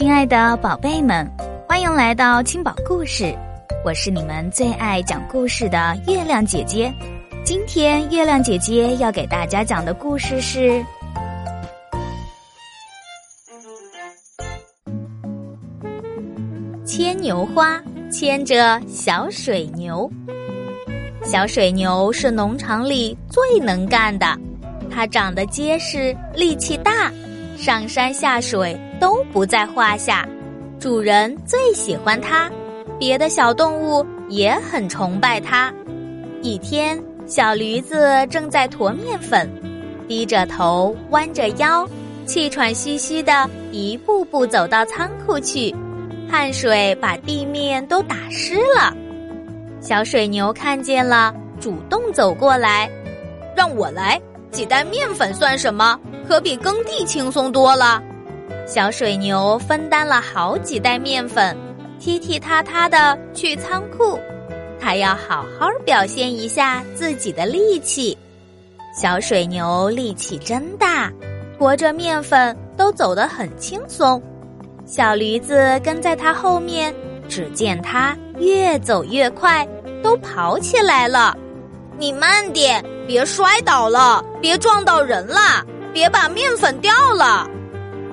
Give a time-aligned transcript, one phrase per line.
[0.00, 1.30] 亲爱的宝贝们，
[1.68, 3.36] 欢迎来到青宝故事，
[3.84, 6.90] 我是你们最爱讲故事的月亮姐姐。
[7.44, 10.82] 今天月亮姐姐要给大家讲的故事是
[16.86, 17.78] 牵牛花
[18.10, 20.10] 牵着小水牛。
[21.22, 24.26] 小水牛是农场里最能干的，
[24.90, 27.12] 它长得结实，力气大。
[27.58, 30.28] 上山下水都不在话下，
[30.78, 32.48] 主人最喜欢它，
[32.98, 35.72] 别的小动物也很崇拜它。
[36.42, 39.50] 一天，小驴子正在驮面粉，
[40.06, 41.88] 低着头，弯着腰，
[42.26, 45.74] 气喘吁吁的一步步走到仓库去，
[46.30, 48.94] 汗水把地面都打湿了。
[49.80, 52.90] 小水牛看见了，主动走过来，
[53.56, 54.20] 让我来，
[54.50, 55.98] 几袋面粉算什么？
[56.28, 58.00] 可比耕地轻松多了。
[58.66, 61.56] 小水牛分担了好几袋面粉，
[61.98, 64.18] 踢踢踏踏的去仓库。
[64.80, 68.16] 它要好好表现一下自己的力气。
[68.94, 71.12] 小水牛力气真大，
[71.58, 74.22] 驮着面粉都走得很轻松。
[74.86, 76.94] 小驴子跟在它后面，
[77.28, 79.66] 只见它越走越快，
[80.02, 81.36] 都跑起来了。
[81.98, 85.64] 你慢点，别摔倒了，别撞到人了。
[85.92, 87.48] 别把面粉掉了，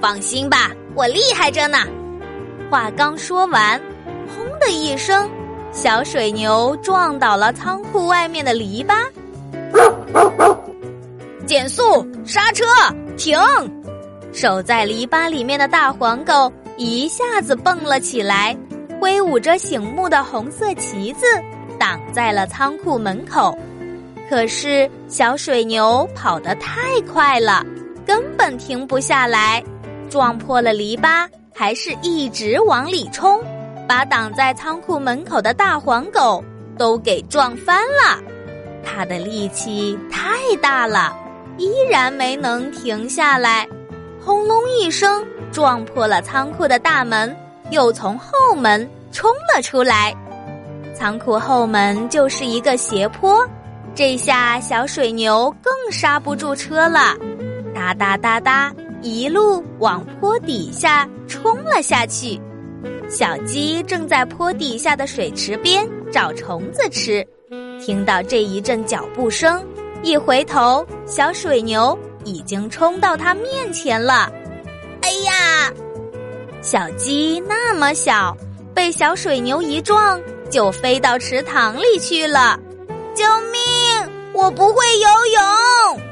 [0.00, 1.78] 放心吧，我厉害着呢。
[2.70, 3.80] 话刚说完，
[4.28, 5.28] 轰的一声，
[5.72, 8.94] 小水牛撞倒了仓库外面的篱笆。
[11.46, 12.64] 减速，刹车，
[13.16, 13.38] 停！
[14.32, 18.56] 守在篱笆里面的大黄狗一下子蹦了起来，
[19.00, 21.24] 挥舞着醒目的红色旗子，
[21.78, 23.56] 挡在了仓库门口。
[24.28, 27.64] 可是小水牛跑得太快了，
[28.04, 29.62] 根本停不下来，
[30.16, 33.38] 撞破了篱笆，还是一直往里冲，
[33.86, 36.42] 把挡在仓库门口的大黄狗
[36.78, 38.18] 都给撞翻了。
[38.82, 41.14] 它的力气太大了，
[41.58, 43.68] 依然没能停下来，
[44.18, 45.22] 轰隆一声
[45.52, 47.36] 撞破了仓库的大门，
[47.68, 50.14] 又从后门冲了出来。
[50.94, 53.46] 仓库后门就是一个斜坡。
[53.94, 57.14] 这下小水牛更刹不住车了，
[57.74, 58.72] 哒哒哒哒，
[59.06, 62.40] 一路往坡底下冲了下去。
[63.08, 67.24] 小鸡正在坡底下的水池边找虫子吃，
[67.80, 69.64] 听到这一阵脚步声，
[70.02, 74.28] 一回头，小水牛已经冲到它面前了。
[75.02, 75.72] 哎呀，
[76.60, 78.36] 小鸡那么小，
[78.74, 82.58] 被小水牛一撞，就飞到池塘里去了。
[83.14, 83.62] 救命！
[84.34, 86.05] 我不会游泳。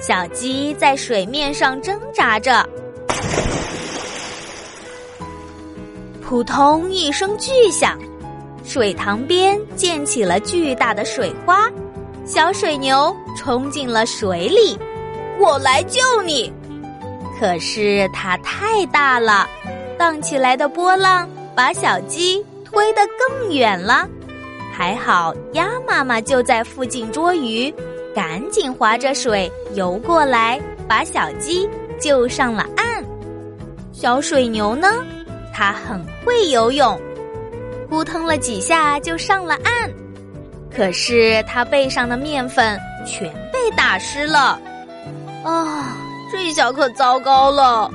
[0.00, 2.66] 小鸡在水面上挣扎着，
[6.22, 7.98] 扑通一声巨响，
[8.64, 11.70] 水塘边溅起了巨大的水花。
[12.24, 14.78] 小水牛冲进了水里，
[15.38, 16.50] 我来救你。
[17.38, 19.46] 可是它太大了，
[19.98, 24.08] 荡起来的波浪把小鸡推得更远了。
[24.72, 27.74] 还好，鸭妈妈就在附近捉鱼，
[28.14, 31.68] 赶紧划着水游过来，把小鸡
[32.00, 33.04] 救上了岸。
[33.92, 34.88] 小水牛呢，
[35.52, 36.98] 它很会游泳，
[37.88, 39.90] 扑腾了几下就上了岸。
[40.74, 44.60] 可是它背上的面粉全被打湿了，
[45.44, 45.96] 啊，
[46.32, 47.90] 这下可糟糕了！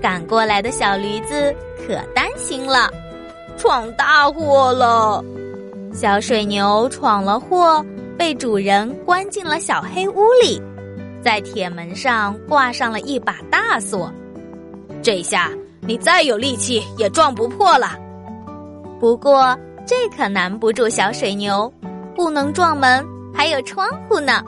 [0.00, 1.54] 赶过来的小驴子
[1.86, 2.90] 可担心了，
[3.56, 5.22] 闯大祸了。
[5.92, 7.84] 小水牛闯了祸，
[8.18, 10.60] 被主人关进了小黑屋里，
[11.22, 14.12] 在铁门上挂上了一把大锁。
[15.02, 15.50] 这下
[15.80, 17.96] 你再有力气也撞不破了。
[18.98, 21.72] 不过这可难不住小水牛，
[22.14, 24.42] 不能撞门，还有窗户呢。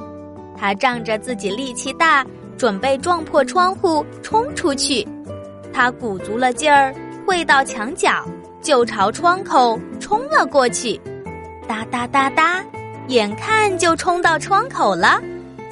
[0.56, 5.06] 它仗着自己力气大，准备撞破窗户冲出去。
[5.72, 6.92] 它鼓足了劲儿，
[7.24, 8.24] 跪到墙角，
[8.60, 11.00] 就朝窗口冲了过去。
[11.68, 12.64] 哒哒哒哒，
[13.08, 15.18] 眼看就冲到窗口了，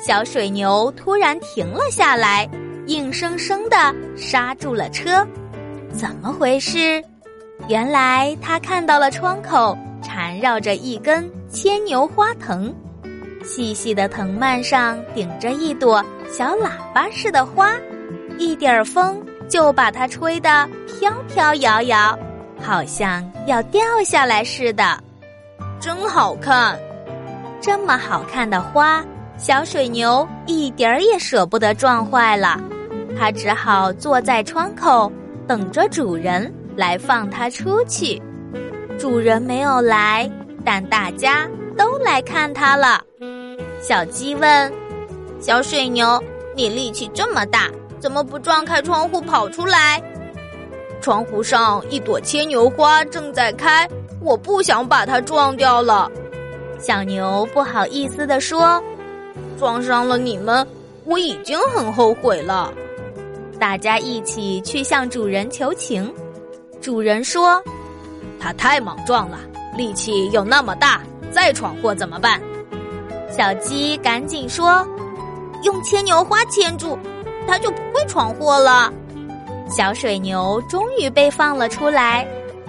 [0.01, 2.49] 小水牛突然停了下来，
[2.87, 5.27] 硬生生的刹住了车。
[5.93, 7.03] 怎么回事？
[7.69, 12.75] 原来他看到了窗口缠绕着一根牵牛花藤，
[13.45, 16.03] 细细的藤蔓上顶着一朵
[16.33, 17.73] 小喇叭似的花，
[18.39, 22.19] 一点风就把它吹得飘飘摇摇，
[22.63, 24.99] 好像要掉下来似的。
[25.79, 26.79] 真好看，
[27.61, 29.05] 这么好看的花，
[29.37, 32.61] 小水牛一点儿也舍不得撞坏了。
[33.19, 35.11] 它只好坐在窗口，
[35.47, 38.21] 等着主人来放它出去。
[38.99, 40.31] 主人没有来，
[40.65, 43.03] 但大家都来看它了。
[43.81, 44.73] 小鸡问
[45.41, 46.23] ：“小水牛，
[46.55, 50.03] 你力气这么大，怎么不撞开窗户跑出来？”
[51.01, 53.89] 窗户上一朵牵牛花正在开，
[54.21, 56.11] 我不想把它撞掉了。
[56.87, 58.81] 小牛不好意思地说
[59.59, 60.65] ：“撞伤了你们，
[61.05, 62.73] 我已经很后悔了。”
[63.59, 66.15] 大家一起去向主人求情。
[66.81, 67.61] 主人说
[68.39, 69.41] ：“他太莽撞了，
[69.77, 71.01] 力气又那么大，
[71.33, 72.41] 再闯祸怎么办？”
[73.37, 74.87] 小鸡赶紧说
[75.65, 76.97] ：“用牵牛花牵住，
[77.49, 78.93] 他就不会闯祸了。”
[79.69, 82.25] 小水牛终于被放了出来。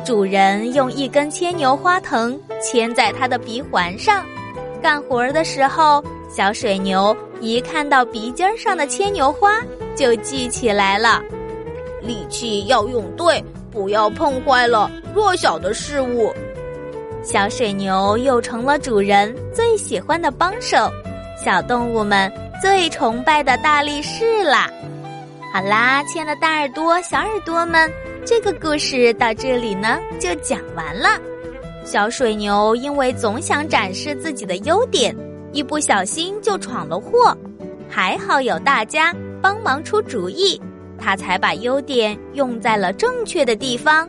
[0.07, 4.25] 主人用一根牵牛花藤牵在它的鼻环上，
[4.81, 9.61] 干活的时候，小水牛一看到鼻尖上的牵牛花，
[9.97, 11.21] 就记起来了。
[12.01, 16.33] 力气要用对，不要碰坏了弱小的事物。
[17.21, 20.89] 小水牛又成了主人最喜欢的帮手，
[21.43, 22.31] 小动物们
[22.61, 24.69] 最崇拜的大力士啦。
[25.53, 27.91] 好啦，亲爱的大耳朵、小耳朵们，
[28.27, 31.07] 这个故事到这里呢就讲完了。
[31.85, 35.15] 小水牛因为总想展示自己的优点，
[35.53, 37.33] 一不小心就闯了祸，
[37.87, 40.61] 还好有大家帮忙出主意，
[40.99, 44.05] 他才把优点用在了正确的地方。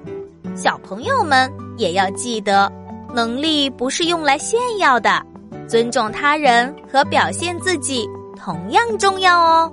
[0.56, 2.68] 小朋友们也要记得。
[3.14, 5.24] 能力不是用来炫耀的，
[5.68, 8.04] 尊重他人和表现自己
[8.36, 9.72] 同样重要哦。